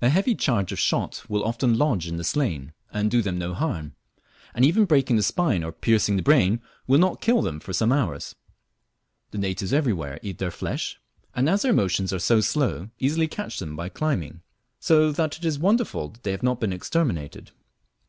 A 0.00 0.08
heavy 0.08 0.36
charge 0.36 0.70
of 0.70 0.78
shot 0.78 1.24
will 1.28 1.42
often 1.42 1.76
lodge 1.76 2.06
in 2.06 2.16
the 2.16 2.22
slain 2.22 2.72
and 2.92 3.10
do 3.10 3.20
them 3.22 3.36
no 3.38 3.54
harm, 3.54 3.96
and 4.54 4.64
even 4.64 4.84
breaking 4.84 5.16
the 5.16 5.22
spine 5.24 5.64
or 5.64 5.72
piercing 5.72 6.14
the 6.16 6.22
brain 6.22 6.62
will 6.86 7.00
not 7.00 7.20
kill 7.20 7.42
them 7.42 7.58
for 7.58 7.72
some 7.72 7.90
hours. 7.92 8.36
The 9.32 9.38
natives 9.38 9.72
everywhere 9.72 10.20
eat 10.22 10.38
their 10.38 10.52
flesh, 10.52 11.00
and 11.34 11.48
as 11.48 11.62
their 11.62 11.72
motions 11.72 12.12
are 12.12 12.20
so 12.20 12.40
slow, 12.40 12.90
easily 13.00 13.26
catch 13.26 13.58
them 13.58 13.74
by 13.74 13.88
climbing; 13.88 14.42
so 14.78 15.10
that 15.10 15.38
it 15.38 15.44
is 15.44 15.58
wonderful 15.58 16.14
they 16.22 16.30
have 16.30 16.44
not 16.44 16.60
been 16.60 16.72
exterminated. 16.72 17.50